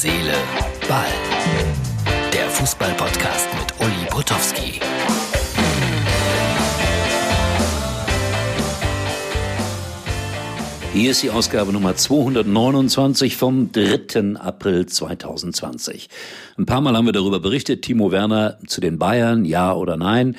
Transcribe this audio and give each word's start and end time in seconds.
Seele, 0.00 0.32
Ball. 0.88 1.06
Der 2.32 2.48
Fußball-Podcast 2.50 3.48
mit 3.58 3.80
Uli 3.80 4.06
Potowski. 4.08 4.78
Hier 10.92 11.10
ist 11.10 11.24
die 11.24 11.30
Ausgabe 11.30 11.72
Nummer 11.72 11.96
229 11.96 13.36
vom 13.36 13.72
3. 13.72 14.36
April 14.38 14.86
2020. 14.86 16.08
Ein 16.56 16.66
paar 16.66 16.80
Mal 16.80 16.96
haben 16.96 17.06
wir 17.06 17.12
darüber 17.12 17.40
berichtet. 17.40 17.82
Timo 17.82 18.12
Werner 18.12 18.58
zu 18.68 18.80
den 18.80 19.00
Bayern, 19.00 19.44
ja 19.44 19.74
oder 19.74 19.96
nein? 19.96 20.36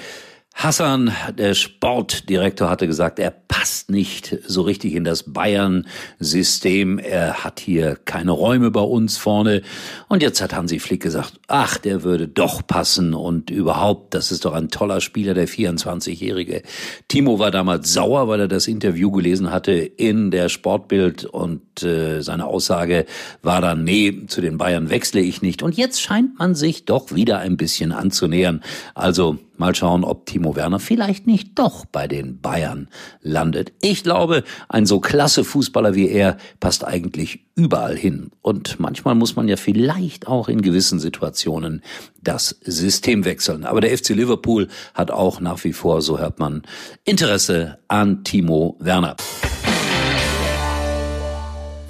Hassan, 0.62 1.14
der 1.38 1.54
Sportdirektor, 1.54 2.70
hatte 2.70 2.86
gesagt, 2.86 3.18
er 3.18 3.32
passt 3.32 3.90
nicht 3.90 4.40
so 4.46 4.64
richtig 4.64 4.94
in 4.94 5.06
das 5.06 5.24
Bayern-System. 5.24 7.00
Er 7.00 7.46
hat 7.46 7.62
hier 7.62 7.96
keine 7.96 8.32
Räume 8.32 8.70
bei 8.70 8.82
uns 8.82 9.16
vorne. 9.16 9.62
Und 10.10 10.22
jetzt 10.22 10.42
hat 10.42 10.54
Hansi 10.54 10.80
Flick 10.80 11.02
gesagt, 11.02 11.40
ach, 11.48 11.78
der 11.78 12.04
würde 12.04 12.28
doch 12.28 12.68
passen 12.68 13.14
und 13.14 13.50
überhaupt, 13.50 14.14
das 14.14 14.34
ist 14.34 14.44
doch 14.44 14.52
ein 14.52 14.68
toller 14.68 15.00
Spieler, 15.00 15.34
der 15.34 15.48
24-Jährige. 15.48 16.64
Timo 17.08 17.40
war 17.40 17.52
damals 17.52 17.94
sauer, 17.94 18.28
weil 18.28 18.42
er 18.42 18.48
das 18.50 18.68
Interview 18.68 19.12
gelesen 19.12 19.54
hatte 19.54 19.72
in 19.72 20.30
der 20.30 20.50
Sportbild 20.50 21.24
und 21.24 21.84
äh, 21.84 22.22
seine 22.22 22.48
Aussage 22.48 23.06
war 23.42 23.62
dann, 23.62 23.86
nee, 23.86 24.26
zu 24.28 24.42
den 24.42 24.58
Bayern 24.58 24.90
wechsle 24.90 25.22
ich 25.22 25.42
nicht. 25.42 25.64
Und 25.64 25.78
jetzt 25.78 26.02
scheint 26.02 26.38
man 26.38 26.54
sich 26.54 26.84
doch 26.84 27.16
wieder 27.16 27.40
ein 27.40 27.56
bisschen 27.56 27.94
anzunähern. 27.94 28.62
Also 28.94 29.40
Mal 29.60 29.76
schauen, 29.76 30.04
ob 30.04 30.26
Timo 30.26 30.56
Werner 30.56 30.80
vielleicht 30.80 31.28
nicht 31.28 31.60
doch 31.60 31.86
bei 31.86 32.08
den 32.08 32.40
Bayern 32.40 32.88
landet. 33.22 33.74
Ich 33.82 34.04
glaube, 34.04 34.44
ein 34.70 34.86
so 34.86 35.00
klasse 35.00 35.44
Fußballer 35.44 35.96
wie 35.96 36.08
er 36.10 36.38
passt 36.60 36.86
eigentlich 36.88 37.42
überall 37.56 37.98
hin. 37.98 38.32
Und 38.42 38.80
manchmal 38.80 39.16
muss 39.16 39.36
man 39.36 39.48
ja 39.50 39.58
vielleicht 39.58 40.28
auch 40.28 40.48
in 40.48 40.62
gewissen 40.62 41.00
Situationen 41.00 41.84
das 42.24 42.58
System 42.64 43.26
wechseln. 43.26 43.66
Aber 43.66 43.82
der 43.82 43.96
FC 43.98 44.10
Liverpool 44.10 44.70
hat 44.94 45.12
auch 45.12 45.42
nach 45.42 45.64
wie 45.66 45.74
vor, 45.74 46.02
so 46.02 46.20
hört 46.20 46.40
man, 46.40 46.64
Interesse 47.04 47.80
an 47.90 48.24
Timo 48.24 48.78
Werner. 48.80 49.18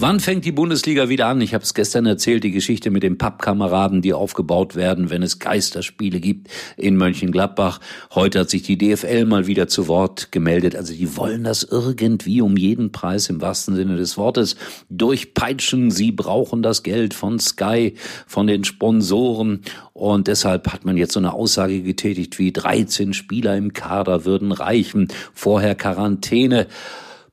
Wann 0.01 0.21
fängt 0.21 0.45
die 0.45 0.53
Bundesliga 0.53 1.09
wieder 1.09 1.27
an? 1.27 1.41
Ich 1.41 1.53
habe 1.53 1.65
es 1.65 1.73
gestern 1.73 2.05
erzählt, 2.05 2.45
die 2.45 2.51
Geschichte 2.51 2.89
mit 2.89 3.03
den 3.03 3.17
Pappkameraden, 3.17 4.01
die 4.01 4.13
aufgebaut 4.13 4.77
werden, 4.77 5.09
wenn 5.09 5.21
es 5.23 5.39
Geisterspiele 5.39 6.21
gibt 6.21 6.47
in 6.77 6.95
Mönchengladbach. 6.95 7.81
Heute 8.15 8.39
hat 8.39 8.49
sich 8.49 8.63
die 8.63 8.77
DFL 8.77 9.25
mal 9.25 9.45
wieder 9.45 9.67
zu 9.67 9.89
Wort 9.89 10.31
gemeldet. 10.31 10.73
Also 10.73 10.93
die 10.93 11.17
wollen 11.17 11.43
das 11.43 11.63
irgendwie 11.63 12.39
um 12.39 12.55
jeden 12.55 12.93
Preis 12.93 13.27
im 13.27 13.41
wahrsten 13.41 13.75
Sinne 13.75 13.97
des 13.97 14.17
Wortes 14.17 14.55
durchpeitschen. 14.89 15.91
Sie 15.91 16.13
brauchen 16.13 16.61
das 16.61 16.83
Geld 16.83 17.13
von 17.13 17.37
Sky, 17.37 17.95
von 18.25 18.47
den 18.47 18.63
Sponsoren. 18.63 19.63
Und 19.91 20.29
deshalb 20.29 20.71
hat 20.71 20.85
man 20.85 20.95
jetzt 20.95 21.11
so 21.11 21.19
eine 21.19 21.33
Aussage 21.33 21.81
getätigt 21.81 22.39
wie 22.39 22.53
13 22.53 23.11
Spieler 23.11 23.57
im 23.57 23.73
Kader 23.73 24.23
würden 24.23 24.53
reichen. 24.53 25.09
Vorher 25.33 25.75
Quarantäne. 25.75 26.67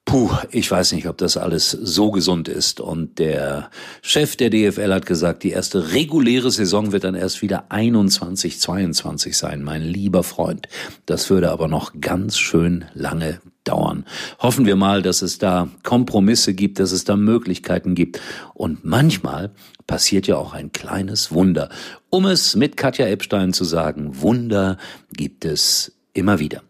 Puh, 0.07 0.31
ich 0.53 0.71
weiß 0.71 0.93
nicht, 0.93 1.09
ob 1.09 1.19
das 1.19 1.37
alles 1.37 1.73
so 1.73 2.13
gesund 2.13 2.47
ist. 2.47 2.79
Und 2.81 3.19
der 3.19 3.71
Chef 4.03 4.37
der 4.37 4.51
DFL 4.51 4.95
hat 4.95 5.05
gesagt, 5.05 5.43
die 5.43 5.51
erste 5.51 5.93
reguläre 5.93 6.53
Saison 6.53 6.93
wird 6.93 7.03
dann 7.03 7.17
erst 7.17 7.43
wieder 7.43 7.65
21, 7.71 8.61
22 8.61 9.37
sein, 9.37 9.65
mein 9.65 9.83
lieber 9.83 10.23
Freund. 10.23 10.69
Das 11.07 11.29
würde 11.29 11.51
aber 11.51 11.67
noch 11.67 11.93
ganz 12.01 12.39
schön 12.39 12.85
lange 12.95 13.41
dauern. 13.65 14.05
Hoffen 14.39 14.65
wir 14.65 14.77
mal, 14.77 15.03
dass 15.03 15.23
es 15.23 15.39
da 15.39 15.69
Kompromisse 15.83 16.55
gibt, 16.55 16.79
dass 16.79 16.93
es 16.93 17.03
da 17.03 17.17
Möglichkeiten 17.17 17.97
gibt. 17.97 18.21
Und 18.55 18.85
manchmal 18.85 19.51
passiert 19.89 20.29
ja 20.29 20.37
auch 20.37 20.55
ein 20.55 20.71
kleines 20.71 21.33
Wunder. 21.33 21.69
Um 22.11 22.27
es 22.27 22.55
mit 22.55 22.77
Katja 22.77 23.09
Epstein 23.09 23.53
zu 23.53 23.65
sagen, 23.65 24.21
Wunder 24.23 24.79
gibt 25.13 25.45
es 25.45 25.97
immer 26.13 26.39
wieder. 26.39 26.63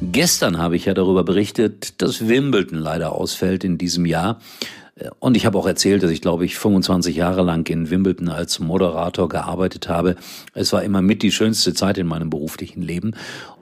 Gestern 0.00 0.58
habe 0.58 0.76
ich 0.76 0.84
ja 0.84 0.94
darüber 0.94 1.24
berichtet, 1.24 2.00
dass 2.00 2.28
Wimbledon 2.28 2.78
leider 2.78 3.12
ausfällt 3.12 3.64
in 3.64 3.78
diesem 3.78 4.06
Jahr. 4.06 4.40
Und 5.18 5.36
ich 5.36 5.44
habe 5.44 5.58
auch 5.58 5.66
erzählt, 5.66 6.02
dass 6.02 6.10
ich, 6.10 6.20
glaube 6.20 6.44
ich, 6.44 6.56
25 6.56 7.16
Jahre 7.16 7.42
lang 7.42 7.68
in 7.68 7.90
Wimbledon 7.90 8.28
als 8.28 8.58
Moderator 8.58 9.28
gearbeitet 9.28 9.88
habe. 9.88 10.16
Es 10.54 10.72
war 10.72 10.82
immer 10.82 11.02
mit 11.02 11.22
die 11.22 11.32
schönste 11.32 11.74
Zeit 11.74 11.98
in 11.98 12.06
meinem 12.06 12.30
beruflichen 12.30 12.82
Leben. 12.82 13.14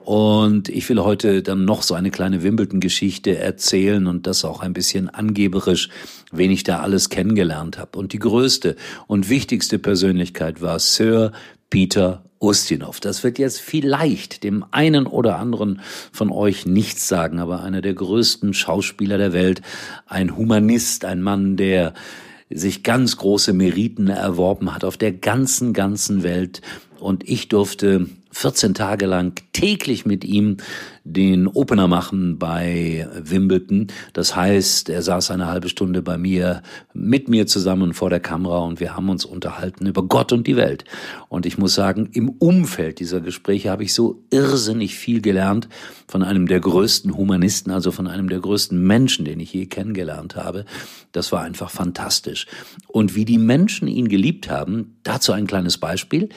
Und 0.03 0.69
ich 0.69 0.87
will 0.89 0.99
heute 0.99 1.43
dann 1.43 1.65
noch 1.65 1.83
so 1.83 1.93
eine 1.93 2.11
kleine 2.11 2.43
Wimbledon-Geschichte 2.43 3.37
erzählen 3.37 4.07
und 4.07 4.25
das 4.25 4.45
auch 4.45 4.61
ein 4.61 4.73
bisschen 4.73 5.09
angeberisch, 5.09 5.89
wen 6.31 6.51
ich 6.51 6.63
da 6.63 6.79
alles 6.79 7.09
kennengelernt 7.09 7.77
habe. 7.77 7.97
Und 7.97 8.13
die 8.13 8.19
größte 8.19 8.75
und 9.07 9.29
wichtigste 9.29 9.79
Persönlichkeit 9.79 10.61
war 10.61 10.79
Sir 10.79 11.33
Peter 11.69 12.23
Ustinov. 12.39 12.99
Das 12.99 13.23
wird 13.23 13.39
jetzt 13.39 13.59
vielleicht 13.59 14.43
dem 14.43 14.65
einen 14.71 15.07
oder 15.07 15.37
anderen 15.37 15.81
von 16.11 16.31
euch 16.31 16.65
nichts 16.65 17.07
sagen, 17.07 17.39
aber 17.39 17.63
einer 17.63 17.81
der 17.81 17.93
größten 17.93 18.53
Schauspieler 18.53 19.17
der 19.17 19.33
Welt, 19.33 19.61
ein 20.05 20.37
Humanist, 20.37 21.05
ein 21.05 21.21
Mann, 21.21 21.57
der 21.57 21.93
sich 22.49 22.83
ganz 22.83 23.17
große 23.17 23.53
Meriten 23.53 24.07
erworben 24.07 24.73
hat 24.73 24.83
auf 24.83 24.97
der 24.97 25.11
ganzen, 25.11 25.73
ganzen 25.73 26.23
Welt. 26.23 26.61
Und 26.99 27.27
ich 27.27 27.49
durfte 27.49 28.07
14 28.31 28.73
Tage 28.73 29.05
lang 29.05 29.39
täglich 29.53 30.05
mit 30.05 30.23
ihm 30.23 30.57
den 31.03 31.47
Opener 31.47 31.87
machen 31.87 32.37
bei 32.37 33.07
Wimbledon. 33.17 33.87
Das 34.13 34.35
heißt, 34.35 34.89
er 34.89 35.01
saß 35.01 35.31
eine 35.31 35.47
halbe 35.47 35.69
Stunde 35.69 36.01
bei 36.01 36.17
mir, 36.17 36.61
mit 36.93 37.29
mir 37.29 37.47
zusammen 37.47 37.93
vor 37.93 38.09
der 38.09 38.19
Kamera 38.19 38.59
und 38.59 38.79
wir 38.79 38.95
haben 38.95 39.09
uns 39.09 39.23
unterhalten 39.23 39.85
über 39.85 40.03
Gott 40.03 40.33
und 40.33 40.47
die 40.47 40.57
Welt. 40.57 40.83
Und 41.29 41.45
ich 41.45 41.57
muss 41.57 41.73
sagen, 41.73 42.09
im 42.13 42.29
Umfeld 42.29 42.99
dieser 42.99 43.21
Gespräche 43.21 43.69
habe 43.69 43.83
ich 43.83 43.93
so 43.93 44.23
irrsinnig 44.31 44.95
viel 44.95 45.21
gelernt 45.21 45.69
von 46.07 46.23
einem 46.23 46.47
der 46.47 46.59
größten 46.59 47.15
Humanisten, 47.15 47.71
also 47.71 47.91
von 47.91 48.07
einem 48.07 48.29
der 48.29 48.39
größten 48.39 48.81
Menschen, 48.81 49.25
den 49.25 49.39
ich 49.39 49.53
je 49.53 49.65
kennengelernt 49.65 50.35
habe. 50.35 50.65
Das 51.11 51.31
war 51.31 51.41
einfach 51.41 51.69
fantastisch. 51.69 52.47
Und 52.87 53.15
wie 53.15 53.25
die 53.25 53.37
Menschen 53.37 53.87
ihn 53.87 54.09
geliebt 54.09 54.49
haben, 54.49 54.97
dazu 55.03 55.31
ein 55.31 55.47
kleines 55.47 55.77
Beispiel. 55.77 56.29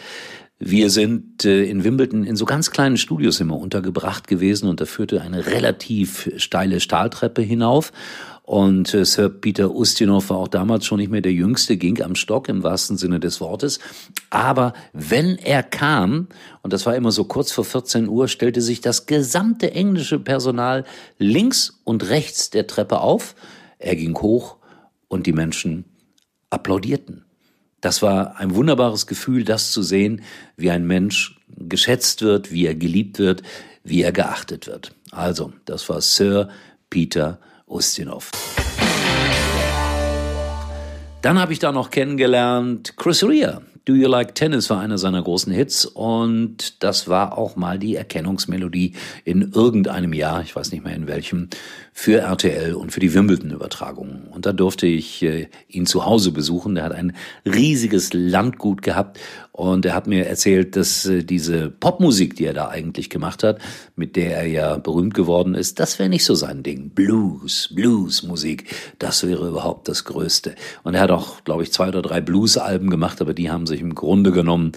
Wir 0.63 0.91
sind 0.91 1.47
äh, 1.47 1.65
Wimbledon 1.85 2.25
in 2.25 2.37
so 2.37 2.45
ganz 2.45 2.71
kleinen 2.71 2.97
Studios 2.97 3.41
immer 3.41 3.57
untergebracht 3.57 4.29
gewesen 4.29 4.69
und 4.69 4.81
da 4.81 4.85
führte 4.85 5.21
eine 5.21 5.47
relativ 5.47 6.31
steile 6.37 6.81
Stahltreppe 6.81 7.43
hinauf. 7.43 7.93
Und 8.43 8.95
äh, 8.95 9.05
Sir 9.05 9.29
Peter 9.29 9.73
Ustinov 9.73 10.31
war 10.31 10.39
auch 10.39 10.49
damals 10.49 10.85
schon 10.85 10.99
nicht 10.99 11.13
mehr 11.13 11.21
der 11.21 11.33
Jüngste, 11.33 11.77
ging 11.77 12.03
am 12.03 12.17
Stock 12.17 12.49
im 12.49 12.65
wahrsten 12.65 12.97
Sinne 12.97 13.21
des 13.21 13.41
Wortes. 13.41 13.79
Aber 14.31 14.73
wenn 14.93 15.37
er 15.37 15.63
kam, 15.63 16.27
und 16.63 16.73
das 16.73 16.85
war 16.85 16.97
immer 16.97 17.13
so 17.13 17.23
kurz 17.23 17.53
vor 17.53 17.65
14 17.65 18.09
Uhr, 18.09 18.27
stellte 18.27 18.61
sich 18.61 18.81
das 18.81 19.07
gesamte 19.07 19.71
englische 19.71 20.19
Personal 20.19 20.85
links 21.17 21.81
und 21.85 22.09
rechts 22.09 22.51
der 22.51 22.67
Treppe 22.67 23.01
auf. 23.01 23.37
Er 23.79 23.95
ging 23.95 24.19
hoch 24.19 24.57
und 25.07 25.27
die 25.27 25.33
Menschen 25.33 25.85
applaudierten. 26.51 27.25
Das 27.81 28.03
war 28.03 28.39
ein 28.39 28.55
wunderbares 28.55 29.07
Gefühl, 29.07 29.45
das 29.45 29.73
zu 29.73 29.83
sehen, 29.83 30.23
wie 30.57 30.71
ein 30.71 30.87
Mensch 30.87 31.41
geschätzt 31.57 32.23
wird, 32.23 32.53
wie 32.53 32.67
er 32.67 32.75
geliebt 32.75 33.19
wird, 33.19 33.43
wie 33.85 34.03
er 34.03 34.13
geachtet 34.13 34.67
wird. 34.67 34.93
Also, 35.11 35.53
das 35.65 35.89
war 35.89 36.01
Sir 36.01 36.51
Peter 36.91 37.39
Ustinov. 37.67 38.31
Dann 41.23 41.39
habe 41.39 41.53
ich 41.53 41.59
da 41.59 41.73
noch 41.73 41.91
kennengelernt 41.91 42.97
Chris 42.97 43.25
Rea. 43.25 43.61
Do 43.87 43.95
You 43.95 44.09
Like 44.09 44.35
Tennis 44.35 44.69
war 44.69 44.81
einer 44.81 44.99
seiner 44.99 45.23
großen 45.23 45.53
Hits 45.53 45.87
und 45.87 46.83
das 46.83 47.09
war 47.09 47.39
auch 47.39 47.57
mal 47.57 47.79
die 47.79 47.97
Erkennungsmelodie 47.97 48.93
in 49.25 49.53
irgendeinem 49.53 50.13
Jahr, 50.13 50.43
ich 50.43 50.55
weiß 50.55 50.71
nicht 50.73 50.85
mehr 50.85 50.95
in 50.95 51.07
welchem, 51.07 51.49
für 51.93 52.21
RTL 52.21 52.75
und 52.75 52.93
für 52.93 53.01
die 53.01 53.13
Wimbledon-Übertragung. 53.13 54.29
Und 54.31 54.47
da 54.47 54.53
durfte 54.53 54.87
ich 54.87 55.23
äh, 55.23 55.49
ihn 55.69 55.87
zu 55.87 56.07
Hause 56.07 56.33
besuchen. 56.33 56.75
Der 56.75 56.85
hat 56.85 56.93
ein 56.93 57.15
riesiges 57.45 58.13
Landgut 58.13 58.83
gehabt 58.83 59.19
und 59.53 59.85
er 59.85 59.95
hat 59.95 60.07
mir 60.07 60.27
erzählt, 60.27 60.77
dass 60.77 61.05
äh, 61.05 61.25
diese 61.25 61.69
Popmusik, 61.69 62.37
die 62.37 62.47
er 62.47 62.55
da 62.55 62.69
eigentlich 62.69 63.11
gemacht 63.11 63.43
hat, 63.43 63.61
mit 63.97 64.17
der 64.17 64.39
er 64.39 64.47
ja 64.47 64.79
berühmt 64.79 65.13
geworden 65.13 65.55
ist, 65.55 65.81
das 65.81 65.99
wäre 65.99 66.09
nicht 66.09 66.25
so 66.25 66.35
sein 66.35 66.63
Ding. 66.63 66.91
Blues, 66.91 67.69
Bluesmusik, 67.75 68.75
das 68.99 69.27
wäre 69.27 69.49
überhaupt 69.49 69.89
das 69.89 70.05
Größte. 70.05 70.55
Und 70.83 70.95
er 70.95 71.03
hat 71.03 71.11
auch, 71.11 71.45
glaube 71.45 71.63
ich, 71.65 71.73
zwei 71.73 71.89
oder 71.89 72.01
drei 72.01 72.23
Blues-Alben 72.23 72.89
gemacht, 72.89 73.21
aber 73.21 73.35
die 73.35 73.51
haben 73.51 73.67
sich 73.71 73.81
im 73.81 73.95
Grunde 73.95 74.31
genommen 74.31 74.73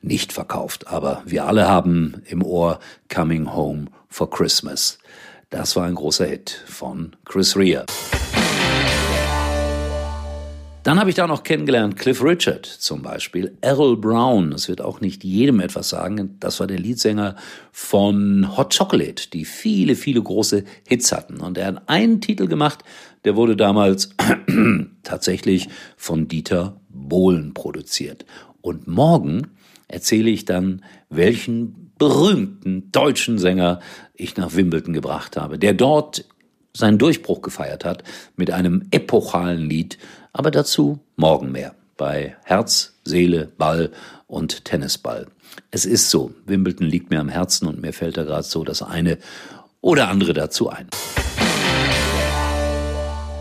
nicht 0.00 0.32
verkauft. 0.32 0.88
Aber 0.88 1.22
wir 1.26 1.44
alle 1.44 1.68
haben 1.68 2.22
im 2.26 2.42
Ohr 2.42 2.80
Coming 3.14 3.54
Home 3.54 3.86
for 4.08 4.30
Christmas. 4.30 4.98
Das 5.50 5.76
war 5.76 5.84
ein 5.84 5.94
großer 5.94 6.26
Hit 6.26 6.62
von 6.66 7.14
Chris 7.24 7.56
Rea. 7.56 7.84
Dann 10.86 11.00
habe 11.00 11.10
ich 11.10 11.16
da 11.16 11.26
noch 11.26 11.42
kennengelernt 11.42 11.96
Cliff 11.96 12.22
Richard 12.22 12.64
zum 12.64 13.02
Beispiel, 13.02 13.58
Errol 13.60 13.96
Brown, 13.96 14.52
das 14.52 14.68
wird 14.68 14.80
auch 14.80 15.00
nicht 15.00 15.24
jedem 15.24 15.58
etwas 15.58 15.88
sagen, 15.88 16.36
das 16.38 16.60
war 16.60 16.68
der 16.68 16.78
Leadsänger 16.78 17.34
von 17.72 18.56
Hot 18.56 18.78
Chocolate, 18.78 19.28
die 19.32 19.44
viele, 19.44 19.96
viele 19.96 20.22
große 20.22 20.62
Hits 20.86 21.10
hatten. 21.10 21.40
Und 21.40 21.58
er 21.58 21.66
hat 21.66 21.88
einen 21.88 22.20
Titel 22.20 22.46
gemacht, 22.46 22.84
der 23.26 23.36
wurde 23.36 23.56
damals 23.56 24.10
tatsächlich 25.02 25.68
von 25.96 26.28
Dieter 26.28 26.80
Bohlen 26.88 27.54
produziert. 27.54 28.24
Und 28.62 28.86
morgen 28.86 29.48
erzähle 29.88 30.30
ich 30.30 30.44
dann, 30.44 30.84
welchen 31.10 31.92
berühmten 31.98 32.90
deutschen 32.92 33.38
Sänger 33.38 33.80
ich 34.14 34.36
nach 34.36 34.54
Wimbledon 34.54 34.92
gebracht 34.92 35.36
habe, 35.36 35.58
der 35.58 35.74
dort 35.74 36.24
seinen 36.72 36.98
Durchbruch 36.98 37.42
gefeiert 37.42 37.84
hat 37.84 38.04
mit 38.36 38.50
einem 38.50 38.86
epochalen 38.90 39.68
Lied, 39.68 39.98
aber 40.32 40.50
dazu 40.50 41.00
morgen 41.16 41.50
mehr 41.50 41.74
bei 41.96 42.36
Herz, 42.44 42.94
Seele, 43.04 43.50
Ball 43.58 43.90
und 44.26 44.64
Tennisball. 44.64 45.26
Es 45.70 45.84
ist 45.84 46.10
so, 46.10 46.32
Wimbledon 46.44 46.86
liegt 46.86 47.10
mir 47.10 47.20
am 47.20 47.28
Herzen 47.28 47.66
und 47.66 47.80
mir 47.80 47.92
fällt 47.92 48.18
da 48.18 48.24
gerade 48.24 48.42
so 48.44 48.62
das 48.62 48.82
eine 48.82 49.18
oder 49.80 50.08
andere 50.08 50.32
dazu 50.32 50.68
ein. 50.68 50.88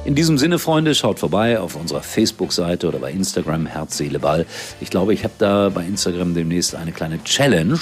In 0.06 0.14
diesem 0.14 0.38
Sinne, 0.38 0.60
Freunde, 0.60 0.94
schaut 0.94 1.18
vorbei 1.18 1.60
auf 1.60 1.76
unserer 1.76 2.04
Facebook-Seite 2.04 2.88
oder 2.88 3.00
bei 3.00 3.12
Instagram 3.12 3.66
Herz, 3.66 3.98
Seele, 3.98 4.20
Ball. 4.20 4.46
Ich 4.80 4.92
glaube, 4.92 5.16
ich 5.16 5.24
habe 5.24 5.34
da 5.40 5.70
bei 5.70 5.84
Instagram 5.84 6.36
demnächst 6.36 6.76
eine 6.76 6.92
kleine 6.92 7.24
Challenge, 7.24 7.80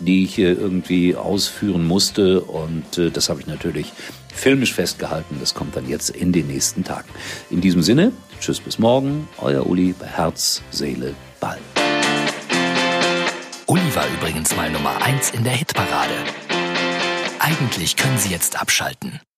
die 0.00 0.24
ich 0.24 0.36
irgendwie 0.36 1.14
ausführen 1.14 1.86
musste. 1.86 2.40
Und 2.40 2.98
äh, 2.98 3.12
das 3.12 3.28
habe 3.28 3.40
ich 3.40 3.46
natürlich 3.46 3.92
filmisch 4.34 4.74
festgehalten. 4.74 5.36
Das 5.38 5.54
kommt 5.54 5.76
dann 5.76 5.88
jetzt 5.88 6.10
in 6.10 6.32
den 6.32 6.48
nächsten 6.48 6.82
Tagen. 6.82 7.08
In 7.50 7.60
diesem 7.60 7.82
Sinne, 7.84 8.10
tschüss 8.40 8.58
bis 8.58 8.80
morgen, 8.80 9.28
euer 9.38 9.64
Uli 9.64 9.94
bei 9.96 10.06
Herz, 10.06 10.62
Seele, 10.72 11.14
Ball. 11.38 11.58
Uli 13.66 13.94
war 13.94 14.06
übrigens 14.18 14.56
mal 14.56 14.68
Nummer 14.72 15.00
1 15.02 15.30
in 15.30 15.44
der 15.44 15.52
Hitparade. 15.52 16.14
Eigentlich 17.38 17.94
können 17.94 18.18
Sie 18.18 18.30
jetzt 18.30 18.60
abschalten. 18.60 19.20